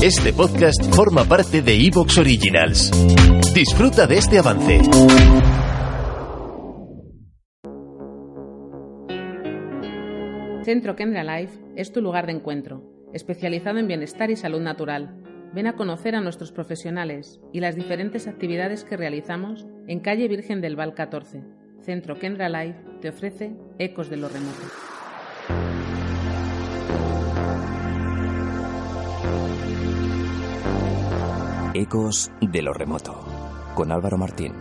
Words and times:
Este 0.00 0.32
podcast 0.32 0.94
forma 0.94 1.24
parte 1.24 1.60
de 1.60 1.74
Evox 1.74 2.18
Originals. 2.18 2.92
Disfruta 3.52 4.06
de 4.06 4.18
este 4.18 4.38
avance. 4.38 4.80
Centro 10.62 10.94
Kendra 10.94 11.24
Life 11.24 11.58
es 11.74 11.90
tu 11.90 12.00
lugar 12.00 12.26
de 12.26 12.32
encuentro, 12.34 12.84
especializado 13.12 13.80
en 13.80 13.88
bienestar 13.88 14.30
y 14.30 14.36
salud 14.36 14.60
natural. 14.60 15.20
Ven 15.52 15.66
a 15.66 15.74
conocer 15.74 16.14
a 16.14 16.20
nuestros 16.20 16.52
profesionales 16.52 17.40
y 17.52 17.58
las 17.58 17.74
diferentes 17.74 18.28
actividades 18.28 18.84
que 18.84 18.96
realizamos 18.96 19.66
en 19.88 19.98
calle 19.98 20.28
Virgen 20.28 20.60
del 20.60 20.76
Val 20.76 20.94
14. 20.94 21.42
Centro 21.80 22.20
Kendra 22.20 22.48
Life 22.48 22.78
te 23.00 23.08
ofrece 23.08 23.56
Ecos 23.80 24.08
de 24.10 24.18
lo 24.18 24.28
Remoto. 24.28 24.97
Ecos 31.78 32.32
de 32.40 32.60
lo 32.60 32.72
remoto, 32.72 33.24
con 33.76 33.92
Álvaro 33.92 34.18
Martín. 34.18 34.52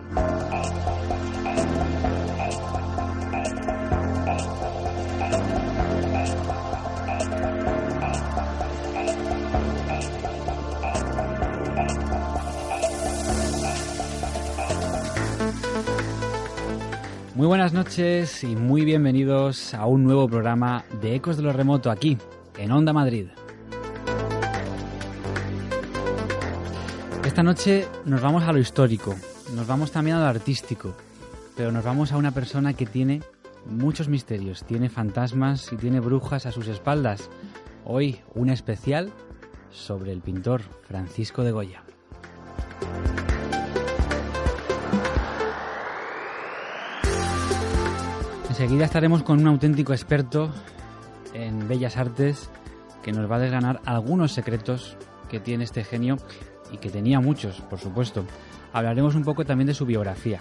Muy 17.33 17.47
buenas 17.47 17.73
noches 17.73 18.43
y 18.43 18.55
muy 18.55 18.85
bienvenidos 18.85 19.73
a 19.73 19.87
un 19.87 20.03
nuevo 20.03 20.27
programa 20.27 20.85
de 21.01 21.15
Ecos 21.15 21.37
de 21.37 21.41
lo 21.41 21.51
Remoto 21.51 21.89
aquí, 21.89 22.19
en 22.59 22.71
Onda 22.71 22.93
Madrid. 22.93 23.29
Esta 27.37 27.43
noche 27.43 27.87
nos 28.05 28.19
vamos 28.19 28.45
a 28.45 28.51
lo 28.51 28.57
histórico, 28.57 29.15
nos 29.53 29.67
vamos 29.67 29.91
también 29.91 30.17
a 30.17 30.21
lo 30.21 30.25
artístico, 30.25 30.95
pero 31.55 31.71
nos 31.71 31.83
vamos 31.83 32.11
a 32.11 32.17
una 32.17 32.31
persona 32.31 32.73
que 32.73 32.87
tiene 32.87 33.21
muchos 33.67 34.07
misterios, 34.07 34.63
tiene 34.63 34.89
fantasmas 34.89 35.71
y 35.71 35.75
tiene 35.75 35.99
brujas 35.99 36.47
a 36.47 36.51
sus 36.51 36.67
espaldas. 36.67 37.29
Hoy 37.85 38.21
un 38.33 38.49
especial 38.49 39.11
sobre 39.69 40.13
el 40.13 40.21
pintor 40.21 40.63
Francisco 40.87 41.43
de 41.43 41.51
Goya. 41.51 41.83
Enseguida 48.49 48.85
estaremos 48.85 49.21
con 49.21 49.39
un 49.41 49.47
auténtico 49.47 49.93
experto 49.93 50.49
en 51.35 51.67
bellas 51.67 51.97
artes 51.97 52.49
que 53.03 53.11
nos 53.11 53.29
va 53.29 53.35
a 53.35 53.41
desganar 53.41 53.79
algunos 53.85 54.31
secretos 54.31 54.97
que 55.29 55.39
tiene 55.39 55.65
este 55.65 55.83
genio 55.83 56.17
y 56.71 56.77
que 56.77 56.89
tenía 56.89 57.19
muchos, 57.19 57.61
por 57.61 57.79
supuesto. 57.79 58.25
Hablaremos 58.73 59.15
un 59.15 59.23
poco 59.23 59.45
también 59.45 59.67
de 59.67 59.73
su 59.73 59.85
biografía, 59.85 60.39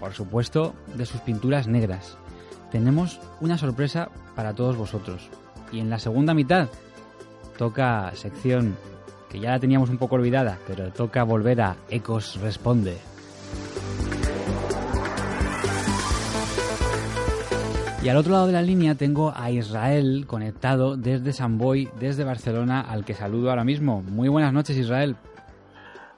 por 0.00 0.12
supuesto 0.12 0.74
de 0.94 1.06
sus 1.06 1.20
pinturas 1.20 1.66
negras. 1.66 2.16
Tenemos 2.70 3.20
una 3.40 3.58
sorpresa 3.58 4.08
para 4.34 4.54
todos 4.54 4.76
vosotros. 4.76 5.28
Y 5.72 5.80
en 5.80 5.90
la 5.90 5.98
segunda 5.98 6.34
mitad 6.34 6.68
toca 7.56 8.10
sección 8.14 8.76
que 9.28 9.40
ya 9.40 9.50
la 9.50 9.60
teníamos 9.60 9.90
un 9.90 9.98
poco 9.98 10.14
olvidada, 10.14 10.58
pero 10.66 10.92
toca 10.92 11.24
volver 11.24 11.60
a 11.60 11.76
Ecos 11.90 12.40
Responde. 12.40 12.96
Y 18.04 18.08
al 18.10 18.18
otro 18.18 18.32
lado 18.32 18.46
de 18.46 18.52
la 18.52 18.60
línea 18.60 18.96
tengo 18.96 19.32
a 19.34 19.50
Israel 19.50 20.26
conectado 20.26 20.94
desde 20.96 21.32
San 21.32 21.56
Boy, 21.56 21.88
desde 21.98 22.22
Barcelona, 22.22 22.82
al 22.82 23.04
que 23.04 23.14
saludo 23.14 23.48
ahora 23.48 23.64
mismo. 23.64 24.02
Muy 24.02 24.28
buenas 24.28 24.52
noches, 24.52 24.76
Israel. 24.76 25.16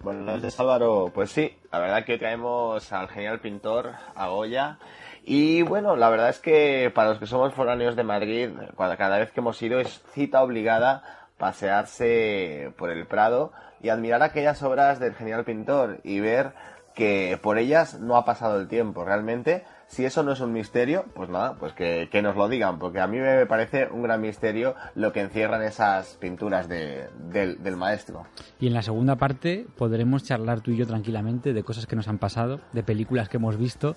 Buenas 0.06 0.36
noches, 0.36 0.60
Álvaro. 0.60 1.10
Pues 1.12 1.32
sí, 1.32 1.58
la 1.72 1.80
verdad 1.80 2.04
que 2.04 2.12
hoy 2.12 2.18
traemos 2.20 2.92
al 2.92 3.08
genial 3.08 3.40
pintor, 3.40 3.94
a 4.14 4.28
Goya. 4.28 4.78
Y 5.24 5.62
bueno, 5.62 5.96
la 5.96 6.08
verdad 6.08 6.28
es 6.28 6.38
que 6.38 6.92
para 6.94 7.08
los 7.08 7.18
que 7.18 7.26
somos 7.26 7.52
foráneos 7.54 7.96
de 7.96 8.04
Madrid, 8.04 8.50
cada 8.76 9.18
vez 9.18 9.32
que 9.32 9.40
hemos 9.40 9.60
ido 9.60 9.80
es 9.80 10.00
cita 10.12 10.44
obligada 10.44 11.02
pasearse 11.38 12.72
por 12.78 12.90
el 12.90 13.08
Prado 13.08 13.50
y 13.82 13.88
admirar 13.88 14.22
aquellas 14.22 14.62
obras 14.62 15.00
del 15.00 15.16
genial 15.16 15.44
pintor 15.44 15.98
y 16.04 16.20
ver 16.20 16.52
que 16.94 17.36
por 17.42 17.58
ellas 17.58 17.98
no 17.98 18.16
ha 18.16 18.24
pasado 18.24 18.60
el 18.60 18.68
tiempo 18.68 19.04
realmente 19.04 19.64
si 19.88 20.04
eso 20.04 20.22
no 20.22 20.32
es 20.32 20.40
un 20.40 20.52
misterio, 20.52 21.04
pues 21.14 21.28
nada, 21.28 21.54
pues 21.54 21.72
que, 21.72 22.08
nos 22.22 22.36
lo 22.36 22.48
digan, 22.48 22.78
porque 22.78 23.00
a 23.00 23.06
mí 23.06 23.18
me 23.18 23.46
parece 23.46 23.88
un 23.90 24.02
gran 24.02 24.20
misterio 24.20 24.74
lo 24.94 25.12
que 25.12 25.20
encierran 25.20 25.62
esas 25.62 26.16
pinturas 26.16 26.68
del, 26.68 27.76
maestro. 27.76 28.26
Y 28.58 28.66
en 28.66 28.74
la 28.74 28.82
segunda 28.82 29.16
parte 29.16 29.66
podremos 29.76 30.24
charlar 30.24 30.60
tú 30.60 30.72
y 30.72 30.76
yo 30.76 30.86
tranquilamente 30.86 31.52
de 31.52 31.62
cosas 31.62 31.86
que 31.86 31.94
nos 31.94 32.08
han 32.08 32.18
pasado, 32.18 32.60
de 32.72 32.82
películas 32.82 33.28
que 33.28 33.36
hemos 33.36 33.56
visto 33.56 33.96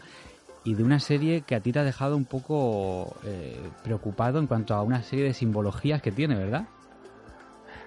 y 0.63 0.75
de 0.75 0.83
una 0.83 1.00
serie 1.00 1.41
que 1.41 1.55
a 1.55 1.61
ti 1.61 1.72
te 1.72 1.79
ha 1.79 1.83
dejado 1.83 2.16
un 2.16 2.25
poco 2.25 3.16
eh, 3.23 3.59
preocupado 3.83 4.39
en 4.39 4.47
cuanto 4.47 4.75
a 4.75 4.83
una 4.83 5.01
serie 5.01 5.25
de 5.25 5.33
simbologías 5.33 6.01
que 6.01 6.11
tiene, 6.11 6.35
¿verdad? 6.35 6.66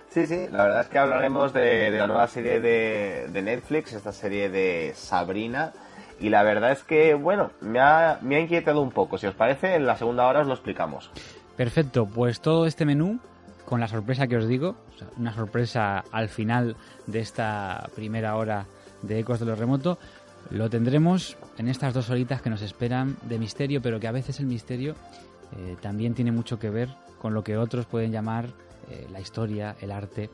Sí, 0.08 0.26
sí, 0.26 0.46
la 0.50 0.64
verdad 0.64 0.80
es 0.82 0.88
que 0.88 0.98
hablaremos 0.98 1.52
de, 1.52 1.90
la 1.90 2.06
nueva 2.06 2.26
serie 2.26 2.60
de, 2.60 3.28
de 3.32 3.42
Netflix, 3.42 3.92
esta 3.92 4.12
serie 4.12 4.50
de 4.50 4.92
Sabrina, 4.94 5.72
y 6.22 6.31
la 6.31 6.44
verdad 6.44 6.71
es 6.71 6.84
que, 6.84 7.15
bueno, 7.15 7.50
me 7.60 7.81
ha, 7.81 8.19
me 8.22 8.37
ha 8.37 8.41
inquietado 8.41 8.81
un 8.81 8.93
poco. 8.93 9.19
Si 9.19 9.27
os 9.27 9.34
parece, 9.34 9.75
en 9.75 9.87
la 9.87 9.97
segunda 9.97 10.27
hora 10.27 10.41
os 10.41 10.47
lo 10.47 10.55
explicamos. 10.55 11.10
Perfecto, 11.56 12.06
pues 12.06 12.41
todo 12.41 12.66
este 12.66 12.87
menú, 12.87 13.19
con 13.65 13.81
la 13.81 13.88
sorpresa 13.88 14.28
que 14.28 14.37
os 14.37 14.47
digo, 14.47 14.77
una 15.19 15.34
sorpresa 15.34 16.05
al 16.12 16.28
final 16.28 16.77
de 17.09 17.19
esta 17.19 17.88
primera 17.97 18.37
hora 18.37 18.66
de 19.03 19.19
Ecos 19.19 19.41
de 19.41 19.47
lo 19.47 19.56
Remoto, 19.56 19.99
lo 20.50 20.71
tendremos 20.71 21.37
en 21.59 21.69
estas 21.69 21.93
dos 21.93 22.09
horitas 22.09 22.41
que 22.41 22.50
nos 22.50 22.62
esperan 22.62 23.16
de 23.22 23.38
misterio, 23.41 23.82
pero 23.82 23.99
que 23.99 24.06
a 24.06 24.12
veces 24.12 24.38
el 24.38 24.47
misterio 24.47 24.94
eh, 25.56 25.77
también 25.81 26.15
tiene 26.15 26.31
mucho 26.31 26.59
que 26.59 26.71
ver 26.71 26.88
con 27.19 27.34
lo 27.34 27.43
que 27.43 27.56
otros 27.56 27.87
pueden 27.87 28.12
llamar 28.12 28.47
eh, 28.92 29.06
la 29.10 29.20
historia, 29.20 29.75
el 29.80 29.91
arte, 29.91 30.30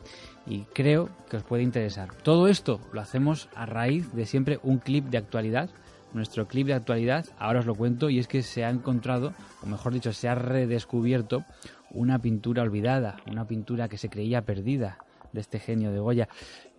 y 0.46 0.62
creo 0.74 1.10
que 1.30 1.36
os 1.36 1.44
puede 1.44 1.62
interesar. 1.62 2.08
Todo 2.22 2.48
esto 2.48 2.80
lo 2.92 3.00
hacemos 3.00 3.48
a 3.54 3.66
raíz 3.66 4.12
de 4.12 4.26
siempre 4.26 4.58
un 4.62 4.78
clip 4.78 5.06
de 5.06 5.18
actualidad. 5.18 5.70
Nuestro 6.12 6.48
clip 6.48 6.66
de 6.66 6.74
actualidad, 6.74 7.26
ahora 7.38 7.60
os 7.60 7.66
lo 7.66 7.74
cuento, 7.74 8.10
y 8.10 8.18
es 8.18 8.26
que 8.26 8.42
se 8.42 8.64
ha 8.64 8.70
encontrado, 8.70 9.34
o 9.62 9.66
mejor 9.66 9.92
dicho, 9.92 10.12
se 10.12 10.28
ha 10.28 10.34
redescubierto 10.34 11.44
una 11.90 12.18
pintura 12.18 12.62
olvidada, 12.62 13.18
una 13.30 13.46
pintura 13.46 13.88
que 13.88 13.98
se 13.98 14.08
creía 14.08 14.42
perdida 14.42 14.98
de 15.32 15.40
este 15.40 15.58
genio 15.58 15.92
de 15.92 15.98
Goya 15.98 16.28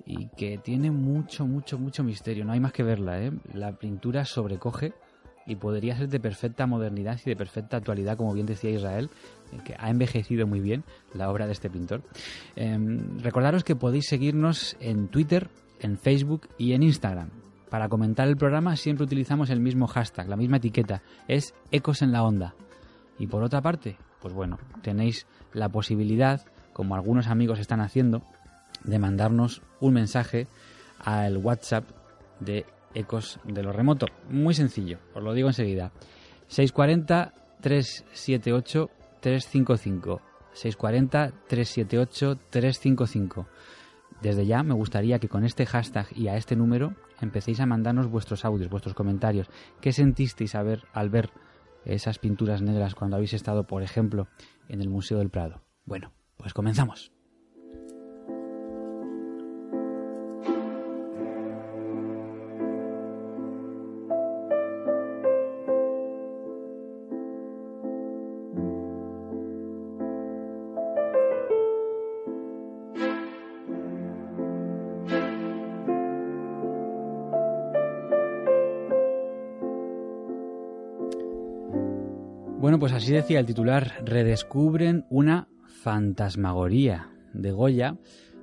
y 0.05 0.27
que 0.29 0.57
tiene 0.57 0.91
mucho, 0.91 1.45
mucho, 1.45 1.77
mucho 1.77 2.03
misterio. 2.03 2.43
No 2.43 2.53
hay 2.53 2.59
más 2.59 2.73
que 2.73 2.83
verla, 2.83 3.21
¿eh? 3.21 3.31
La 3.53 3.73
pintura 3.73 4.25
sobrecoge 4.25 4.93
y 5.49 5.55
podría 5.55 5.97
ser 5.97 6.09
de 6.09 6.19
perfecta 6.19 6.67
modernidad 6.67 7.19
y 7.25 7.29
de 7.31 7.35
perfecta 7.35 7.77
actualidad, 7.77 8.15
como 8.15 8.33
bien 8.33 8.45
decía 8.45 8.69
Israel, 8.69 9.09
eh, 9.51 9.57
que 9.65 9.75
ha 9.77 9.89
envejecido 9.89 10.45
muy 10.45 10.59
bien 10.59 10.83
la 11.13 11.29
obra 11.29 11.47
de 11.47 11.53
este 11.53 11.71
pintor. 11.71 12.03
Em, 12.55 13.19
recordaros 13.19 13.63
que 13.63 13.75
podéis 13.75 14.07
seguirnos 14.07 14.77
en 14.79 15.07
Twitter, 15.07 15.49
en 15.79 15.97
Facebook 15.97 16.47
y 16.59 16.73
en 16.73 16.83
Instagram. 16.83 17.31
Para 17.71 17.89
comentar 17.89 18.27
el 18.27 18.37
programa 18.37 18.75
siempre 18.75 19.05
utilizamos 19.05 19.49
el 19.49 19.59
mismo 19.59 19.87
hashtag, 19.87 20.29
la 20.29 20.37
misma 20.37 20.57
etiqueta, 20.57 21.01
es 21.27 21.55
Ecos 21.71 22.03
en 22.03 22.11
la 22.11 22.23
Onda. 22.23 22.53
Y 23.17 23.25
por 23.25 23.43
otra 23.43 23.61
parte, 23.61 23.97
pues 24.21 24.35
bueno, 24.35 24.59
tenéis 24.83 25.25
la 25.51 25.69
posibilidad, 25.69 26.45
como 26.73 26.93
algunos 26.93 27.25
amigos 27.25 27.57
están 27.57 27.81
haciendo, 27.81 28.21
de 28.83 28.99
mandarnos 28.99 29.63
un 29.79 29.95
mensaje 29.95 30.47
al 30.99 31.37
WhatsApp 31.37 31.85
de 32.39 32.65
Ecos 32.93 33.39
de 33.43 33.63
lo 33.63 33.71
Remoto. 33.71 34.07
Muy 34.29 34.53
sencillo, 34.53 34.99
os 35.13 35.23
lo 35.23 35.33
digo 35.33 35.49
enseguida. 35.49 35.91
640 36.47 37.33
378 37.61 38.89
355. 39.19 40.21
640 40.53 41.31
378 41.47 42.39
355. 42.49 43.47
Desde 44.21 44.45
ya 44.45 44.63
me 44.63 44.73
gustaría 44.73 45.19
que 45.19 45.29
con 45.29 45.45
este 45.45 45.65
hashtag 45.65 46.07
y 46.15 46.27
a 46.27 46.35
este 46.35 46.55
número 46.55 46.93
empecéis 47.21 47.59
a 47.61 47.65
mandarnos 47.65 48.07
vuestros 48.07 48.43
audios, 48.43 48.69
vuestros 48.69 48.95
comentarios. 48.95 49.49
¿Qué 49.79 49.93
sentisteis 49.93 50.55
a 50.55 50.63
ver, 50.63 50.83
al 50.93 51.09
ver 51.09 51.31
esas 51.85 52.19
pinturas 52.19 52.61
negras 52.61 52.95
cuando 52.95 53.15
habéis 53.15 53.33
estado, 53.33 53.65
por 53.65 53.81
ejemplo, 53.83 54.27
en 54.67 54.81
el 54.81 54.89
Museo 54.89 55.19
del 55.19 55.29
Prado? 55.29 55.61
Bueno, 55.85 56.11
pues 56.37 56.53
comenzamos. 56.53 57.11
Pues 82.77 82.91
así 82.91 83.13
decía 83.13 83.39
el 83.39 83.45
titular, 83.45 84.03
redescubren 84.03 85.05
una 85.09 85.47
fantasmagoría 85.81 87.09
de 87.31 87.51
Goya, 87.51 87.95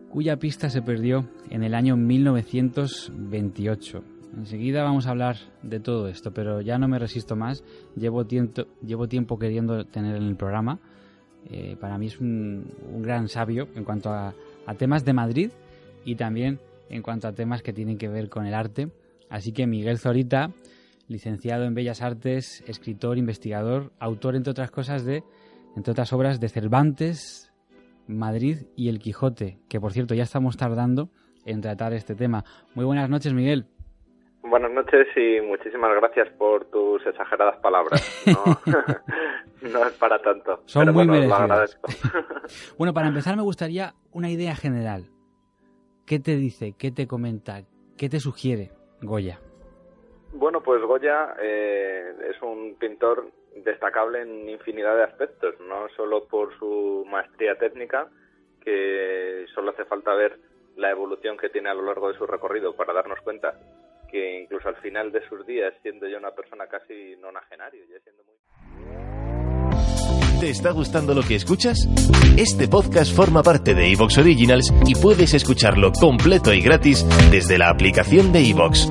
cuya 0.09 0.39
pista 0.39 0.71
se 0.71 0.81
perdió 0.81 1.29
en 1.51 1.63
el 1.63 1.75
año 1.75 1.99
1928. 1.99 4.03
Enseguida 4.39 4.83
vamos 4.83 5.07
a 5.07 5.11
hablar 5.11 5.37
de 5.63 5.81
todo 5.81 6.09
esto, 6.09 6.33
pero 6.33 6.63
ya 6.63 6.79
no 6.79 6.89
me 6.89 6.99
resisto 6.99 7.37
más. 7.37 7.63
Llevo 7.95 8.25
tiempo, 8.25 9.39
queriendo 9.39 9.85
tener 9.85 10.17
en 10.17 10.23
el 10.23 10.37
programa. 10.37 10.81
Eh, 11.51 11.77
para 11.79 11.99
mí 11.99 12.07
es 12.07 12.19
un, 12.19 12.73
gran 13.03 13.29
sabio 13.29 13.69
en 13.75 13.85
cuanto 13.85 14.09
a, 14.09 14.33
a 14.65 14.75
temas 14.77 15.05
de 15.05 15.13
Madrid 15.13 15.51
y 16.07 16.15
también 16.15 16.59
en 16.89 17.03
cuanto 17.03 17.29
a 17.29 17.33
temas 17.33 17.63
que 17.63 17.75
tienen 17.75 17.99
que 17.99 18.09
ver 18.09 18.31
con 18.31 18.47
el 18.47 18.55
arte. 18.55 18.89
Así 19.29 19.53
que 19.53 19.67
Miguel 19.67 19.99
Zorita, 19.99 20.53
licenciado 21.09 21.65
en 21.65 21.75
Bellas 21.75 22.03
Artes, 22.03 22.65
escritor, 22.67 23.19
investigador, 23.19 23.93
autor, 23.99 24.37
entre 24.37 24.51
otras 24.51 24.71
cosas, 24.71 25.05
de, 25.05 25.23
entre 25.77 25.93
otras 25.93 26.13
obras 26.13 26.41
de 26.41 26.49
Cervantes, 26.49 27.53
Madrid 28.09 28.67
y 28.77 28.89
El 28.89 28.99
Quijote, 28.99 29.59
que 29.69 29.81
por 29.81 29.93
cierto 29.93 30.15
ya 30.15 30.23
estamos 30.23 30.57
tardando 30.57 31.11
en 31.45 31.61
tratar 31.61 31.93
este 31.93 32.15
tema. 32.15 32.45
Muy 32.75 32.85
buenas 32.85 33.09
noches, 33.09 33.33
Miguel. 33.33 33.67
Buenas 34.43 34.71
noches 34.71 35.09
y 35.17 35.41
muchísimas 35.41 35.91
gracias 35.97 36.29
por 36.39 36.67
tus 36.67 37.05
exageradas 37.05 37.57
palabras. 37.59 38.01
No, 38.27 39.87
es 39.87 39.95
para 39.95 40.21
tanto. 40.21 40.63
Son 40.67 40.93
muy 40.93 41.07
bueno, 41.07 41.29
bueno, 42.79 42.95
para 42.95 43.09
empezar 43.09 43.37
me 43.37 43.43
gustaría 43.43 43.95
una 44.13 44.31
idea 44.31 44.55
general. 44.55 45.07
¿Qué 46.07 46.21
te 46.21 46.37
dice, 46.37 46.75
qué 46.79 46.93
te 46.93 47.09
comenta, 47.09 47.63
qué 47.99 48.09
te 48.09 48.21
sugiere 48.21 48.71
Goya? 49.03 49.41
Bueno, 50.39 50.63
pues 50.63 50.83
Goya 50.83 51.35
eh, 51.41 52.13
es 52.31 52.43
un 52.43 52.77
pintor 52.79 53.31
destacable 53.65 54.21
en 54.21 54.49
infinidad 54.51 54.95
de 54.95 55.05
aspectos, 55.05 55.55
no 55.61 55.89
solo 55.97 56.29
por 56.29 56.57
su 56.59 57.07
maestría 57.11 57.57
técnica, 57.57 58.09
que 58.63 59.47
solo 59.55 59.71
hace 59.71 59.87
falta 59.87 60.15
ver 60.15 60.39
la 60.77 60.91
evolución 60.91 61.39
que 61.39 61.49
tiene 61.49 61.71
a 61.71 61.75
lo 61.75 61.87
largo 61.87 62.13
de 62.13 62.19
su 62.19 62.27
recorrido 62.27 62.77
para 62.77 62.93
darnos 62.93 63.19
cuenta 63.21 63.59
que 64.11 64.43
incluso 64.43 64.69
al 64.69 64.77
final 64.77 65.11
de 65.11 65.27
sus 65.27 65.47
días, 65.47 65.73
siendo 65.81 66.07
ya 66.07 66.19
una 66.19 66.33
persona 66.33 66.67
casi 66.67 67.17
nonagenario, 67.17 67.83
ya 67.91 67.99
siendo 68.01 68.23
muy... 68.25 68.35
¿Te 70.39 70.51
está 70.51 70.71
gustando 70.71 71.15
lo 71.15 71.23
que 71.23 71.37
escuchas? 71.37 71.89
Este 72.37 72.69
podcast 72.69 73.17
forma 73.17 73.43
parte 73.43 73.75
de 73.75 73.91
Evox 73.91 74.19
Originals 74.19 74.71
y 74.87 74.95
puedes 74.95 75.33
escucharlo 75.33 75.93
completo 75.93 76.53
y 76.53 76.61
gratis 76.61 77.07
desde 77.31 77.57
la 77.57 77.71
aplicación 77.71 78.33
de 78.33 78.51
Evox. 78.51 78.91